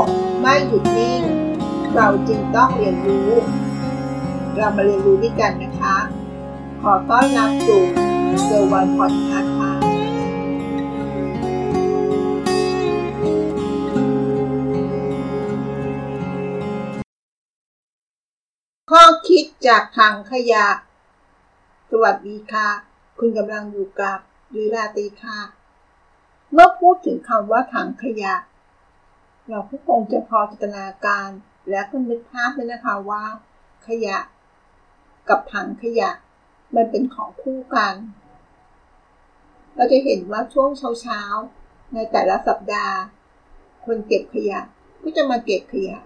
[0.00, 0.02] ก
[0.40, 1.22] ไม่หยุดนิ่ง
[1.94, 3.30] เราจึงต้องเรียนรู้
[4.56, 5.96] เรามาเรียนรู้ด้วยกันนะคะ
[6.82, 7.82] ขอต้อนรับสู่
[8.44, 9.72] เซอร์วันพอดคาส์ค่ะ
[18.90, 20.66] ข้อคิดจากถังขยะ
[21.90, 22.68] สวัสดีค่ะ
[23.18, 24.18] คุณกำลังอยู่กับ
[24.54, 25.38] ยุราตีค่ะ
[26.52, 28.34] เมื่อพูดถึงคำว่าถังขยะ
[29.50, 31.28] เราก็คงจะพอจินตนาการ
[31.70, 33.24] และก็นึกภาพเลยนะคะว่า
[33.86, 34.18] ขยะ
[35.28, 36.10] กับถังขยะ
[36.74, 37.94] มันเป็นของคู่กัน
[39.74, 40.70] เราจะเห็นว่าช่วง
[41.00, 42.96] เช้าๆในแต่ละสัปดาห์
[43.84, 44.60] คนเก็บขยะ
[45.02, 45.98] ก็จะมาเก็บขยะ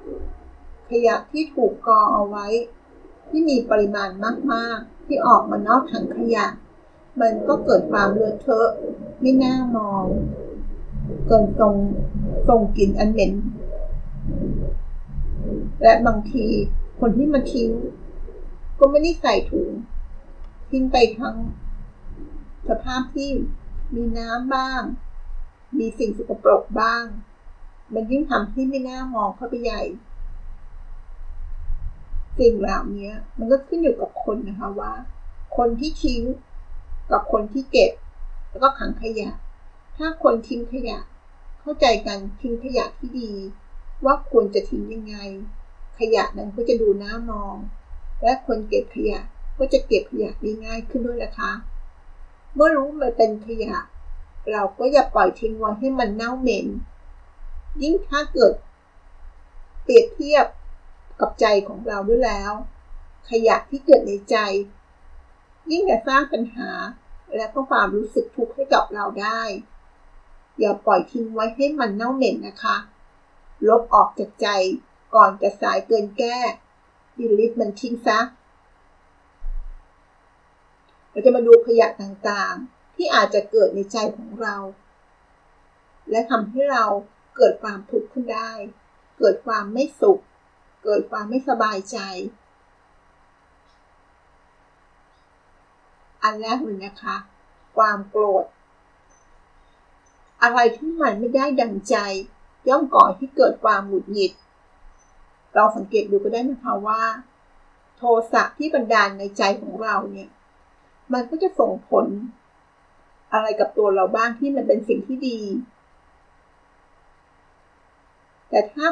[0.90, 2.46] ขยะที่ถูกกองเอาไว้
[3.28, 4.10] ที่มีปริมาณ
[4.52, 6.46] มากๆ ที่ออกมานอกถังขยะ
[7.20, 8.68] มันก็เกิดความเลอะเทอะ
[9.20, 10.04] ไม่น่ามอง
[11.26, 11.74] เกินตรง
[12.48, 13.32] ตรงกลิ่นอันเหม็น
[15.82, 16.46] และบางที
[17.00, 17.70] คนที่มาทิ้ง
[18.78, 19.68] ก็ไม่ได้ใส่ถุง
[20.70, 21.36] ทิ้งไปทั้ง
[22.68, 23.30] สภาพที่
[23.94, 24.82] มีน้ำบ้าง
[25.78, 27.04] มีสิ่งสกปรกบ้าง
[27.94, 29.82] มันยิ่งทำให้ไม่น่ามองเข้าไปใหญ่
[32.38, 34.92] สิ่งเหล่านี้มันก็ขึ้นอยู่กับคนนะคะว่า
[35.56, 36.22] คนที่ทิ้ง
[37.10, 37.92] กับคนที่เก็บ
[38.50, 39.30] แล้วก็ขังขยะ
[39.98, 40.98] ถ้าคนทิ้งขยะ
[41.60, 43.32] เข้าใจกันทิ้งขยะที่ดี
[44.04, 45.16] ว่าควรจะทิ้งยังไง
[45.98, 47.56] ขยะนั้นก็จะดูน่ามอง
[48.22, 49.20] และคนเก็บขยะ
[49.58, 51.52] ก็จะเก็บขยะได้ง่ายขึ้นด้วยนะคะ
[52.54, 53.76] เมื่อรู้มันเป็นขยะ
[54.52, 56.66] เราก็อย่าปล่อยทิ้งไว้ให้มันเน่าเหม็น
[57.82, 58.52] ยิ่งถ้าเกิด
[59.82, 60.46] เปรียบเทียบ
[61.20, 62.52] กับใจของเราด้วยแล้ว
[63.30, 64.36] ขยะที่เกิดในใจ
[65.70, 66.70] ยิ่งจะสร้างปัญหา
[67.36, 69.40] และก็ความรู้สึกทุกข์ให้กับเราได้
[70.58, 72.76] อย่าปล่อยทิ้งไว้ให้มันเน่าเหม็นนะคะ
[73.68, 74.48] ลบออกจากใจ
[75.14, 76.38] ก่อนจะสายเกินแก้
[77.18, 78.18] ดิลิทมันทิ้งซะ
[81.10, 84.56] เราจะมาดูขยะต่างๆ ที่อาจจะเกิดในใจของเรา
[86.10, 86.84] และทำให้เรา
[87.36, 88.50] เกิดความทุกข์ขึ้นได้
[89.18, 90.20] เกิดความไม่สุข
[90.84, 91.98] เกิดความไม่สบายใจ
[96.22, 97.16] อันแรกเลยนะคะ
[97.76, 98.44] ความโกรธ
[100.42, 101.96] อะไรที่มันไม่ได้ดังใจ
[102.68, 104.32] ย่อมก่อให้เกิดความหงุดหงิด
[105.54, 107.02] เราสังเกตดูก็ได้นะคะว่า
[107.96, 110.30] โทสะที่บันดาลในใจของเราเนี่ย
[111.12, 112.06] มันก็จะส่งผล
[113.32, 115.40] อะไรกับตัวเราบ้างที่มันเป็นสิ่งที่ดี
[118.50, 118.86] แต่ถ้า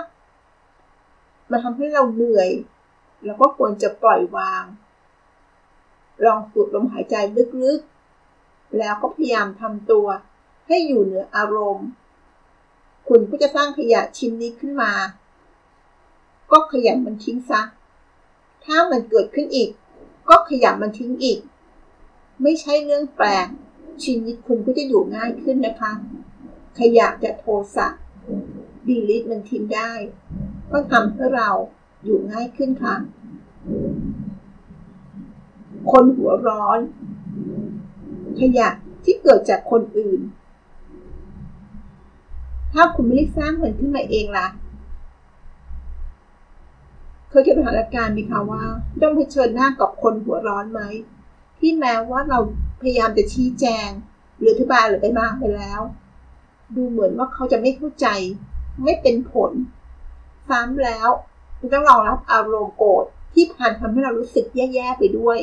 [1.50, 2.50] มันทำให้เราเหนื่อย
[3.24, 4.64] เราก็ควรจะปล่อยวาง
[6.24, 7.16] ลองสูดลมหายใจ
[7.62, 10.06] ลึกๆ แล้วก็พยายามทำตัว
[10.66, 11.88] ให้อยู่เหนืออารมณ์
[13.08, 14.92] คุณก็จะสร้างขยะชิ้นนี้ขึ้นมา
[16.52, 17.62] ก็ขยันมันทิ้งซะ
[18.64, 19.70] ถ้ามันเกิดขึ้นอีก
[20.28, 21.38] ก็ขยันมันทิ้งอีก
[22.42, 23.46] ไม่ใช่เรื่องแปลก
[24.04, 25.92] ชีวิตคุณก็จะอยู่ง่ายขึ้นนะคะ
[26.78, 27.44] ขยะจะโท
[27.76, 27.88] สะ
[28.86, 29.92] ดีลิทมันทิ้งได้
[30.72, 31.50] ก็ทำให้เรา
[32.04, 32.96] อยู่ง่ายขึ้นค่ะ
[35.90, 36.78] คนหัวร้อน
[38.40, 38.68] ขยะ
[39.04, 40.20] ที่เกิดจากคนอื่น
[42.72, 44.48] ถ้าคุณไม่ได้สร้างมันขึ้นมาเองล่ะ
[47.28, 48.62] เคยเจอสถานการณ์ไหมคะว่า
[49.02, 50.80] ต้องเผชิญหน้ากับคนหัวร้อนไหม
[51.58, 52.38] ที่แม้ว่าเรา
[52.80, 53.88] พยายามจะชี้แจง
[54.38, 55.80] หรืออธิบายหรือไปมากไปแล้ว
[56.76, 58.06] ดูเหมือนว่าเขาจะไม่เข้าใจ
[58.84, 59.52] ไม่เป็นผล
[60.48, 61.08] ซ้ำแล้ว
[61.58, 65.38] คุณต้องรองรับอารมณ์โกรธที่พันทำให้เรารู้สึกแย่ๆไปด้วย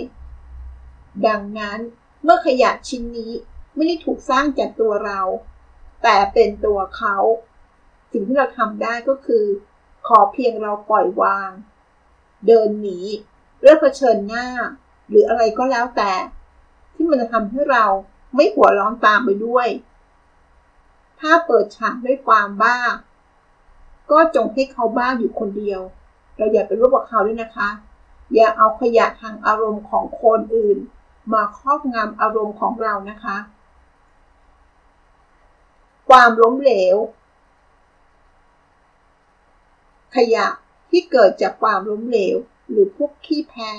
[1.27, 1.79] ดังนั้น
[2.23, 3.31] เมื่อขยะชิ้นนี้
[3.75, 5.19] ไม่ได้ถูกสร้างจากตัวเรา
[6.03, 7.15] แต่เป็นตัวเขา
[8.11, 9.45] สิ่งที่เราทำได้ก็คือ
[10.07, 11.49] ขอเพียงเราปล่อยวาง
[12.47, 12.99] เดินหนี
[13.61, 14.47] เลือกเผชิญหน้า
[15.09, 16.11] หรืออะไรก็แล้วแต่
[16.93, 17.85] ที่มันจะทำให้เรา
[18.35, 19.67] ไม่หัวร้อนตามไปด้วย
[21.19, 22.79] ถ้าเปิดฉากด้วยความบ้า
[24.11, 25.81] ก็จงให้เขาบ้าอยู่คนเดียว
[26.37, 27.69] เราอย่าไปร่วมกับเขาด้วยนะคะ
[28.33, 30.77] อย่าเอาขยะทางอารมณ์ของคนอื่น
[31.33, 33.37] มาครอบงำอารมณ์ของเรานะคะ
[36.09, 36.97] ความล้มเหลว
[40.15, 40.47] ขยะ
[40.89, 42.35] ที่เกิดจากความล้มเหลว
[42.69, 43.71] หรือพวกขี้แพ้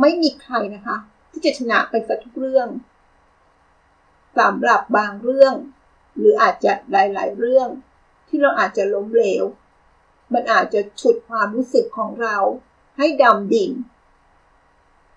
[0.00, 0.96] ไม่มีใครนะคะ
[1.30, 2.68] ที่จะชนะไปสักทุกเรื่อง
[4.38, 5.54] สำหรับบางเรื่อง
[6.18, 7.68] หรืออาจจะหลาย ๆ เรื่อง
[8.28, 9.44] ที่เราอาจจะล้มเหลว
[10.32, 12.36] มันอาจจะฉุดความรู้สึกของเรา
[12.98, 13.70] ให้ดำดิ่ง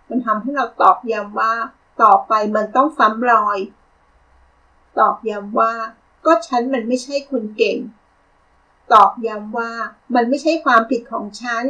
[0.09, 1.53] มันทำให้เราตอกย้ำว่า
[2.01, 3.57] ต่อไปมันต้องซ้ำรอย
[4.99, 5.73] ตอกย้ำว่า
[6.25, 7.77] ก็ฉันมันไม่ใช่คนเก่ง
[8.93, 9.71] ตอกย้ำว่า
[10.15, 11.63] มันไม่ใช่ความผิดของฉัน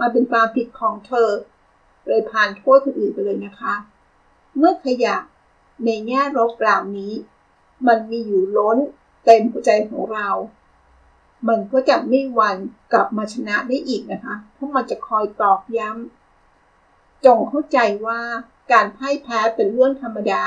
[0.00, 1.30] มันเป็นความผิดของเธอ
[2.06, 3.74] เลยผ่านโทษคนอื่นไปเลยนะคะ
[4.56, 5.16] เมื่อขยะ
[5.84, 7.12] ในแง่ลบเหล่านี้
[7.86, 8.78] มันมีอยู่ล้น
[9.24, 10.28] เต็มหัวใจของเรา
[11.48, 12.56] มันก็จะไม่วัน
[12.92, 18.20] กลับมาชนะได้อีกนะคะ เพราะมันจะคอยตอกย้ำจงเข้าใจว่า
[18.72, 20.44] การพ่ายแพ้เป็นเรื่องธรรมดา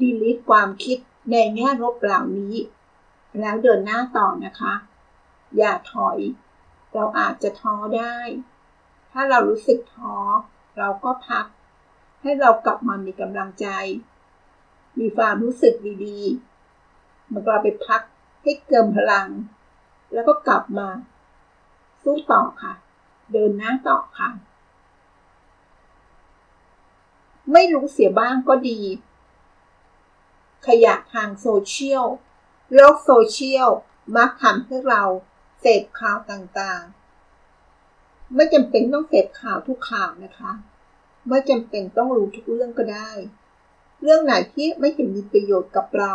[0.00, 0.98] ดีลิทความคิด
[1.30, 2.54] ในแง่ลบเหล่านี้
[3.40, 4.74] แล้วเดินหน้าต่อนะคะ
[5.56, 6.18] อย่าถอย
[6.92, 8.16] เราอาจจะท้อได้
[9.12, 10.16] ถ้าเรารู้สึกท้อ
[10.78, 11.46] เราก็พัก
[12.22, 13.66] ให้เรากลับมามีกำลังใจ
[14.98, 15.74] มีความรู้สึก
[16.04, 18.02] ดีๆมันเราไปพัก
[18.42, 19.28] ให้เกิมพลัง
[20.12, 20.88] แล้วก็กลับมา
[22.02, 22.72] สู้ต่อค่ะ
[23.32, 24.30] เดินหน้าต่อค่ะ
[27.52, 28.80] ไม่รู้เสียบ้างก็ดี
[30.66, 32.06] ขยะทางโซเชียล
[32.74, 33.70] โลกโซเชียล
[34.16, 35.02] มักทำให้เรา
[35.60, 40.52] เสพข่าวต่างๆ ไม่จำเป็นต้องเสพข่าวทุกข่าวนะคะ
[41.28, 43.10] ไม่จำเป็นต้องรู้ทุกเรื่องก็ได้
[44.02, 46.14] เรื่องไหนที่ไม่เห็นมีประโยชน์กับเรา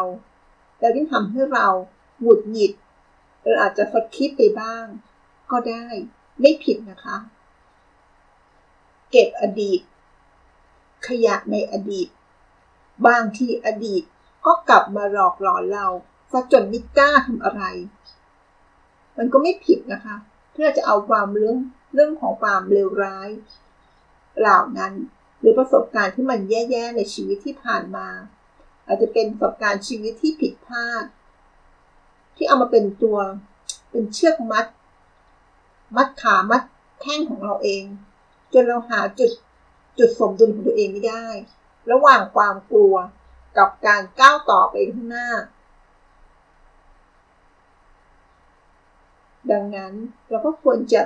[0.77, 1.67] แต่ที่ทำให้เรา
[2.21, 2.73] หงุดหงิด
[3.41, 4.85] หรืออาจจะสคิดไปบ้าง
[5.51, 5.85] ก็ได้
[6.39, 7.17] ไม่ผิดนะคะ
[9.11, 9.81] เก็บอดีต
[11.07, 12.07] ขยะในอดีต
[13.07, 14.03] บางทีอดีต
[14.45, 15.87] ก็กลับมาหลอกหลอนเรา
[16.31, 17.63] ซะจนไม่กล้าทำอะไร
[19.17, 20.15] มันก็ไม่ผิดนะคะ
[20.53, 21.57] เพื่อจะเอาความเรื่อง
[21.93, 23.29] เรื่องของความเลวร้าย
[24.39, 24.93] เหล่านั้น
[25.39, 28.07] หรือประสบการณ์ที่มันแย่ๆในชีวิตที่ผ่านมา
[28.87, 31.05] อาจจะเป็นประสบการณ์ชีวิตที่ผิดพลาด
[32.35, 33.17] ที่เอามาเป็นตัว
[33.91, 34.65] เป็นเชือกมัด
[35.95, 36.61] มัดขามัด
[37.01, 37.83] แข้งของเราเอง
[38.53, 39.31] จนเราหาจุด
[39.99, 41.25] จุดสมดุลของตัวเองไม่ได้
[41.91, 42.95] ระหว่างความกลัว
[43.57, 45.29] กับการก้าวต่อไปข้างหน้า
[49.51, 49.93] ดังนั้น
[50.29, 51.01] เราก็ควรจะ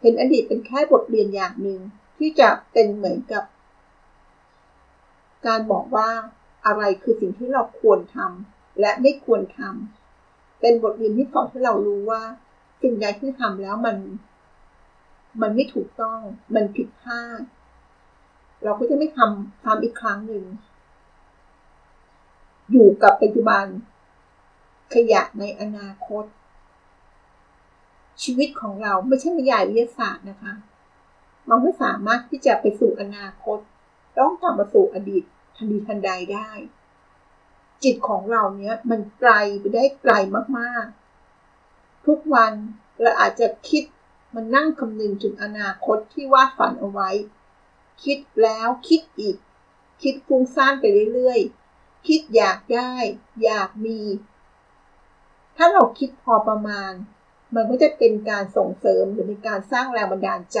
[0.00, 1.80] เห็นอดีตเป็นแค่บทเรียนอย่างหนึ่ง
[2.18, 3.44] ที่จะเป็นเหมือนกับ
[5.46, 6.10] การบอกว่า
[6.66, 12.22] อะไรคือสิ่งที่เราควรทำและไม่ควรทำเป็นบทเรียนที่สอนให้เรารู้ว่า
[12.82, 13.96] สิ่งใดที่ทำแล้วมัน
[15.40, 16.20] มันไม่ถูกต้อง
[16.54, 17.40] มันผิดพลาด
[18.64, 20.44] เราก็จะไม่ทำทำอีกครั้งหนึ่ง
[22.70, 23.64] อยู่กับปัจจุบัน
[24.94, 26.24] ขยะในอนาคต
[28.22, 30.52] ชีวิตของเราไม่ใช่นิยายวิทยาศาสตร์นะคะ
[31.46, 33.58] เราไม่สามารถที่จะไปสู่อนาคต
[34.18, 35.24] ต้องกลับมาสู่อดีต
[35.56, 36.50] ทันทีทันใดได้
[37.82, 40.12] จิตของเราเนี้ยมันไกลไปได้ไกล
[40.58, 42.52] มากๆ ทุกวัน
[43.02, 43.82] เราอาจจะคิด
[44.34, 47.10] มันนั่งคำนึงถึงอนาคตที่วาดฝันเอาไว้
[48.04, 49.36] คิดแล้วคิดอีก
[50.02, 52.92] คิดฟุ้งซ่านไปเรื่อยๆ คิดอยากได้
[53.44, 54.00] อยากมี
[55.56, 56.92] ถ้าเราคิดพอประมาณ
[57.54, 60.60] มันก็จะเป็นการส่งเสริมหรือเป็นการสร้างแรงบันดาลใจ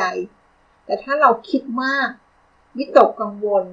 [0.84, 2.08] แต่ถ้าเราคิดมาก
[2.78, 3.64] วิตกกังวล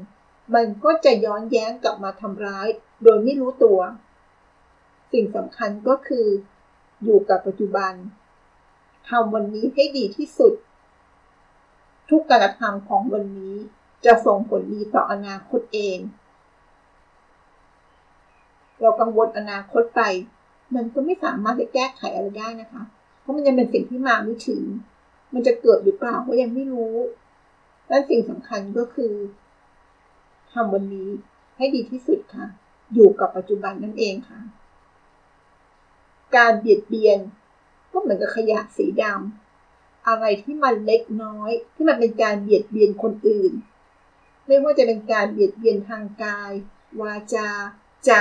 [0.53, 2.67] มันก็จะย้อนแย้งกลับมาทำร้าย
[3.03, 3.79] โดยไม่รู้ตัว
[5.11, 6.27] สิ่งสำคัญก็คือ
[7.03, 7.93] อยู่กับปัจจุบัน
[9.09, 10.53] ทำวันนี้ให้ดีที่สุด
[12.09, 13.55] ทุกการกระทำของวันนี้
[14.05, 15.97] จะส่งผลดีต่ออนาคตเอง
[18.81, 20.01] เรากังวลอนาคตไป
[20.75, 22.83] มันก็ไม่สามารถจะแก้ไขอะไรได้นะคะ
[23.19, 24.63] เพราะมันยังเป็นสิ่งที่มาไม่ถึง
[25.33, 26.95] มันจะเกิดหรือเปล่าก็ยังไม่รู้
[27.89, 29.13] และสิ่งสำคัญก็คือ
[30.53, 31.09] ทำวันนี้
[31.57, 32.47] ให้ดีที่สุดค่ะ
[32.93, 34.39] อยู่กับปัจจุบันนั่นเองค่ะ
[36.35, 37.19] การเบียดเบียน
[37.91, 39.46] ก็เหมือนกับขยะสีดำ
[40.07, 43.51] อะไรที่มันเล็กน้อย ที่มันเป็นการเบียดเบียนคนอื่น
[44.45, 46.51] ไม่ว่าจะเป็นการเบียดเบียนทางกาย
[47.01, 47.49] วาจา
[48.05, 48.11] ใจ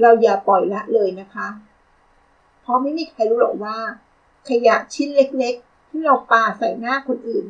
[0.00, 1.48] เราอย่าปล่อยละเลยนะคะ
[2.60, 3.78] เพราะไม่มีใครรู้หรอกว่า
[4.48, 7.46] ขยะชิ้นเล็กๆ ที่เราปาใส่หน้าคนอื่น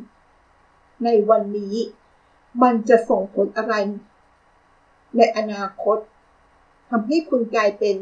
[1.04, 1.76] ในวันนี้
[2.62, 3.74] มันจะส่งผลอะไร
[5.16, 5.98] ในอนาคต
[6.90, 7.96] ทำให้คุณกลายเป็น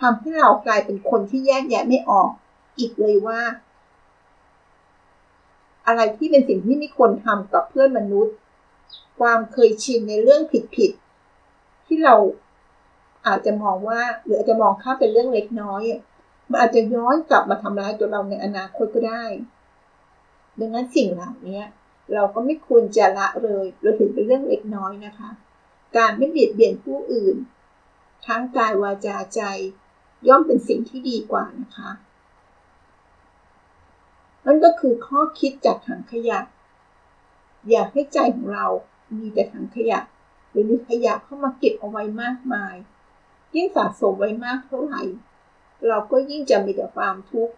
[0.00, 2.30] ทำให้เรากลายเป็นคนที่แยกแยะไม่ออก
[2.78, 3.40] อีกเลยว่า
[5.86, 8.34] อะไรที่เป็นสิ่งที่ไม่ควรทำกับเพื่อนมนุษย์
[9.20, 10.42] ความเคยชินในเรื่อง
[10.76, 12.16] ผิดๆที่เรา
[13.26, 15.82] อาจจะมองว่า หรืออาจจะมองข้ามเป็นเรื่องเล็กน้อย
[16.50, 19.24] มันอาจจะย้อนกลับมาทำร้ายตัวเราในอนาคตก็ได้
[20.60, 21.62] ดังนั้นสิ่งเหล่านี้
[22.14, 25.30] เราก็ไม่ควรจะละเลยเราถือเป็นเรื่องเล็กน้อยนะคะ
[25.96, 27.36] การไม่เบียดเบียนผู้อื่น
[28.26, 29.40] ทั้งกายวาจาใจ
[30.28, 31.90] ย่อมเป็นสิ่งที่ดีกว่านะคะ
[34.44, 36.38] นั่นก็คือข้อคิดจากถังขยะ
[37.70, 38.66] อยากให้ใจของเรา
[39.18, 39.98] มีแต่ถังขยะ
[40.50, 42.74] หรือมีขยะเข้ามาเก็บเอาไว้มากมาย
[43.54, 45.02] ยิ่งสะสมไว้มากเท่าไหร่
[45.86, 47.54] เราก็ยิ่งจะมีแต่ความทุกข์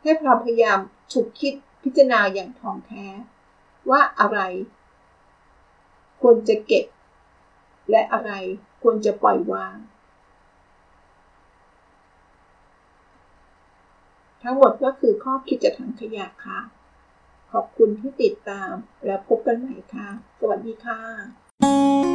[0.00, 0.78] ให้เราพยายาม
[1.12, 3.06] ฉุกคิดพิจารณาอย่างท่องแท้
[3.90, 4.38] ว่าอะไร
[6.20, 6.84] ควรจะเก็บ
[7.90, 8.30] และอะไร
[8.82, 9.76] ควรจะปล่อยวาง
[14.48, 16.58] ทั้งหมดก็คือข้อคิดจากถังขยะค่ะ
[17.52, 18.72] ขอบคุณที่ติดตาม
[19.06, 20.08] และพบกันใหม่ค่ะ
[20.40, 22.05] สวัสดีค่ะ